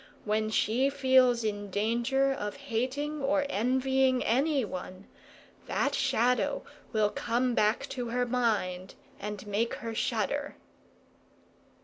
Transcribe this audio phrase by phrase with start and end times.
[0.25, 5.05] When she feels in danger of hating or envying anyone,
[5.67, 10.55] that Shadow will come back to her mind and make her shudder."